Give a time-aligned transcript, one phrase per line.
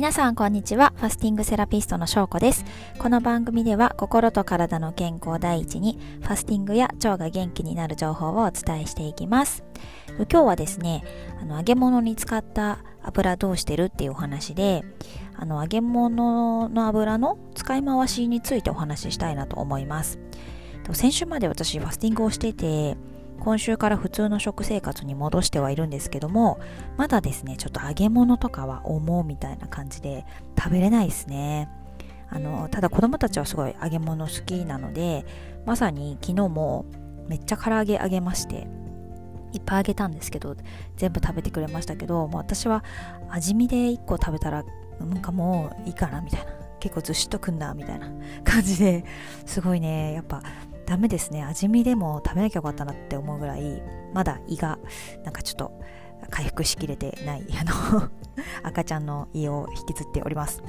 [0.00, 0.94] 皆さんこんにちは。
[0.96, 2.64] ファスティングセラピストのしょうこです。
[2.98, 9.62] この番組では心と体の健康第一にファスティングや腸が元気になる情報をお伝えしていきます。
[10.16, 11.04] 今日はですね
[11.42, 14.84] あの揚げ物に使った油どうしてるっていうお話で
[15.36, 20.18] あの揚げ物の油の使い回しについてお話ししたいなと思います。
[20.94, 22.96] 先週まで私ファスティングをしてて
[23.40, 26.60] 今週から普通の食生活に戻してはいるんですけども
[26.96, 30.24] まだですねちょっと揚げ物とかは思うみたいな感じで
[30.58, 31.68] 食べれないですね。
[32.32, 35.26] あのただ子供たちはすごい揚げ物好きなので
[35.66, 36.86] まさに昨日も
[37.26, 38.68] めっちゃ唐揚げ揚げまして
[39.52, 40.54] いっぱい揚げたんですけど
[40.96, 42.84] 全部食べてくれましたけどもう私は
[43.30, 44.62] 味見で1個食べたら
[45.00, 46.60] なんかもういいかなみたいな。
[46.80, 48.10] 結構ずしっとくんなみたいな
[48.42, 49.04] 感じで
[49.46, 50.42] すごいねやっぱ
[50.90, 51.44] ダメですね。
[51.44, 53.80] 味見でも食べなきゃよかったなって思うぐらい
[54.12, 54.76] まだ胃が
[55.22, 55.80] なんかちょっと
[56.30, 58.08] 回復しきれてない あの
[58.64, 60.64] 赤ちゃんの胃を引きずっております。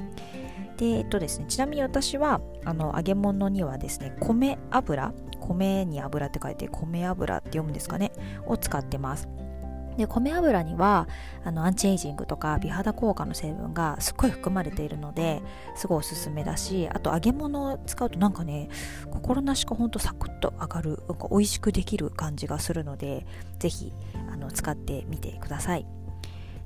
[0.78, 8.12] でえっとですねちなみに私はあの揚げ物にはですね米油米に油って書いて米油って読むんですかね
[8.46, 9.28] を使ってます。
[9.98, 11.08] で米油には
[11.44, 15.42] あのアンチエイジングとか美肌効果の成分がすっごい含まれているので
[15.76, 18.70] すごいおすすめだしあと揚げ物を使うとなんかね
[19.12, 23.26] 心なしかほんとサクッと上がるなんか美味しくできる感じがするので
[23.60, 23.94] 是非
[24.52, 25.86] 使ってみてください。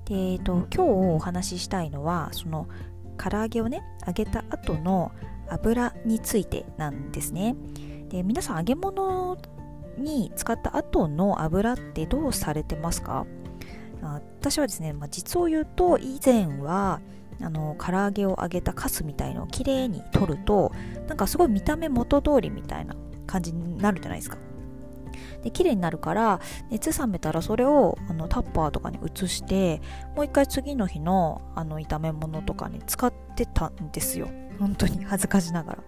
[0.05, 2.67] で、えっと、今日お話ししたいのはその
[3.17, 5.11] 唐揚げをね揚げた後の
[5.49, 7.55] 油についてなんですね。
[8.09, 9.37] で皆さん揚げ物
[9.97, 13.25] に使った後の油ってどうされてますか？
[14.01, 17.01] 私はですね、まあ、実を言うと以前は
[17.41, 20.71] あの唐揚げを揚げたカスみたいのをきれいに取ると
[21.07, 24.37] なんかすごい見た目元通りみたいな感じになるじゃないですか。
[25.41, 29.81] で綺麗になるから熱冷めたらそれをあのタッパーとかに移して
[30.15, 34.27] もう一回次の日のあの炒め物とかに使ってたんですよ。
[34.59, 35.83] 本当に恥ずかしながら。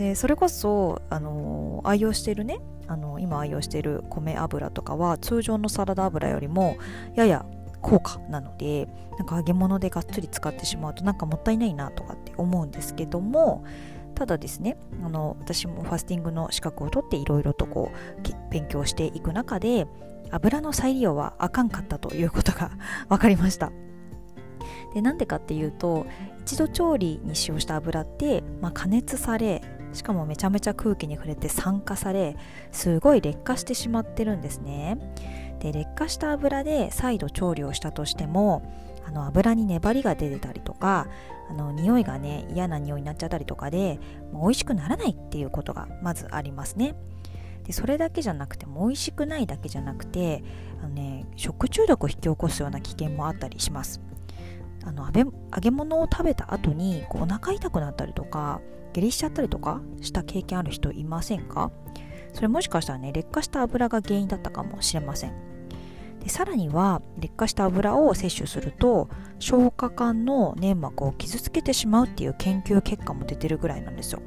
[0.00, 6.78] でそれこそ、あの愛用しているねあの今愛用している米油とかは通常のサラダ油よりも
[7.14, 7.44] やや
[7.82, 8.88] 高価なので
[9.18, 13.62] なんか揚げ物でがっつり使ってしまうとなんかもったいないなとかって思うんですけども
[14.14, 19.86] ただですねあの私もファスティングの資格を取っていろいろとこう勉強していく中で
[20.30, 22.70] 油の再利用はあかんかったということが
[23.10, 23.70] 分かりました。
[24.94, 26.06] でなんでかっていうと
[26.40, 32.36] 一度調理に使用した油って、まあ、加熱されしかもめちゃめちゃ空気に触れて酸化され
[32.72, 34.98] すごい劣化してしまってるんですね。
[35.60, 38.62] で劣化した油で再度調理をしたとしても
[39.06, 41.08] あの油に粘りが出てたりとか
[41.50, 43.98] あの匂いがね嫌な匂いになっちゃったりとかで
[44.32, 46.94] もう美味しくならないっていうことがまずありますね。
[47.64, 50.42] でそれだけじゃなくても美味しくないだけじゃなくて
[50.82, 54.00] あの、ね、食中毒を引き起こすような危険もあったりします。
[54.82, 58.62] あの揚げ物を食べた後にこうお腹痛くなったりとか
[58.92, 61.70] 下痢しちゃったりとかした経験ある人いませんか？
[62.32, 65.32] それもしかしたらね劣化した油が原因だったかもしれません。
[66.20, 69.08] でさらには劣化した油を摂取すると
[69.38, 74.20] 消化管の粘膜を傷つけてしまうっていう研究結果も出てるぐらいなんですよ。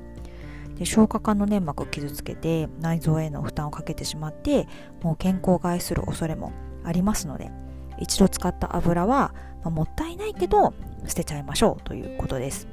[0.76, 4.68] で消化管の粘膜を傷つけて内臓への負担をかけてしまって
[5.04, 6.52] もう健康を害する恐れも
[6.84, 7.52] ありますので
[8.00, 10.74] 一度使った油は、まあ、もったいないけど
[11.06, 12.68] 捨てちゃいましょうということです。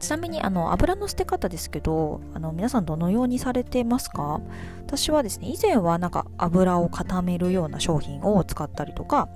[0.00, 4.40] ちなみにあの油の捨て方ですけどあの皆さんどのようにされてますか？
[4.86, 9.28] 私はですね以前はなんか油を固めるような商品を使ったりとか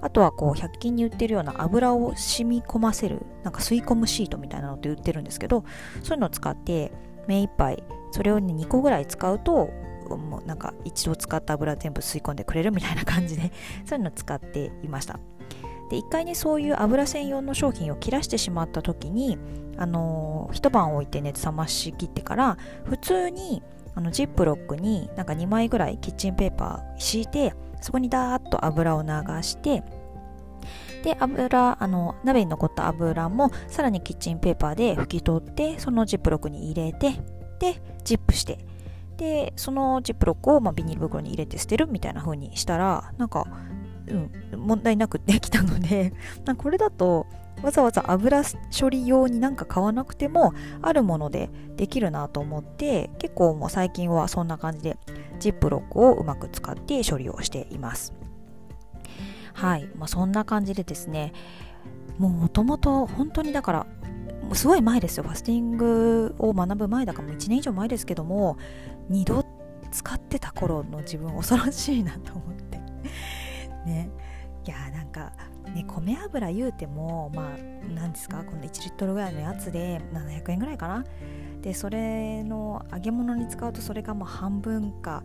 [0.00, 5.64] あとはこう100均に売ってるような油を染み込ませるなんか吸い込むシートみたいなのって売ってるんですけど
[6.02, 6.92] そういうのを使って
[7.26, 7.82] 目いっぱい
[8.12, 9.70] それを、ね、2個ぐらい使うと
[10.08, 13.52] もうなんか一度使った油全部吸い込んでくれるみたいな感じで
[13.86, 15.18] そういうのを使っていました。
[15.90, 19.36] で一回ねそういう油専用の商品を切らしてしまった時に
[19.76, 23.62] あの、一晩置いて熱冷ましきってから普通に
[23.94, 29.08] あのジップロックになんか2枚ぐらいキッチンペーパー敷いてそこにダーッと油を流
[29.42, 29.82] して
[31.02, 37.12] で油あの鍋に残った油もさらにキッチンペーパーで拭き取ってそのジップロックに入れて
[37.58, 38.58] でジップして
[39.16, 43.46] でそのジップロックを、まあ、ビニール袋に入れて捨てるみたいな風にしたらなんか
[44.10, 46.12] うん、問題なくできたので
[46.56, 47.26] これだと
[47.62, 48.42] わざわざ油
[48.78, 54.96] 処理用になんか買わなくてもあるものでできるなと思って結構もう最近はそんな感じで
[55.38, 58.14] ジップロックをうまく使って処理をしています。
[59.52, 61.32] はい、まあ、そんな感じでですね
[62.18, 63.86] もともと本当にだから
[64.54, 65.24] すごい前ですよ。
[65.24, 68.56] ファスティングを学ぶ前だからもう1年以上前ですけども
[69.10, 69.44] 2度
[69.90, 72.69] 使ってた頃の自分恐ろしいなと思って。
[73.84, 74.10] ね。
[74.66, 75.32] いやなんか
[75.74, 77.56] ね、米油言うてもまあ
[77.94, 81.04] 何ですかこの1リットルぐらいのやつで700円ぐらいかな。
[81.62, 85.22] でそれの揚げ物に使うとそれがもう半分か、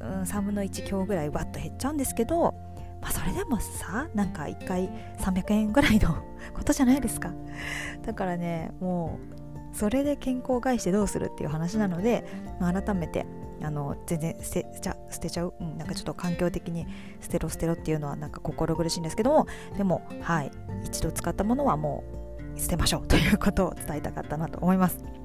[0.00, 2.54] うん、3分の1強ぐらいわっと減っちゃうんですけど、
[3.00, 6.16] まあ、それでもさなんか1回300円ぐらいの
[6.54, 7.32] ことじゃないですか。
[8.02, 9.37] だからねもう
[9.78, 12.24] それで健康を害してどうするっていう話なので、
[12.58, 13.26] まあ、改めて
[13.62, 16.84] あの全然捨てちゃ捨てちゃう、うん、なんかちょっと環境的に
[17.20, 19.46] 捨てろ捨てろっていうのはなんか心苦しいんですけども
[19.76, 20.50] でもはい
[20.84, 22.02] 一度使ったものはも
[22.56, 25.17] う捨てましょうということを伝えたかったなと思います。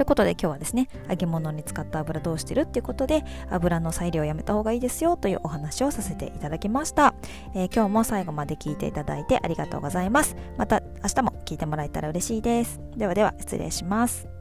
[0.00, 7.14] ということで今日はですね揚げ物に使った油どうしてるっていうことで油の裁量をやめた方がいいですよというお話をさせていただきました、
[7.54, 10.36] えー、今日も最後まで聞いていただいてありがとうございます。
[10.56, 12.80] また明日も聞いてもらえたら嬉しいです。
[12.96, 14.39] ではでは失礼します。